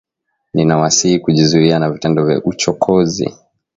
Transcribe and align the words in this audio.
Ninawasihi 0.53 1.19
kujizuia 1.19 1.79
na 1.79 1.89
vitendo 1.89 2.25
vya 2.25 2.41
uchokozi 2.43 3.33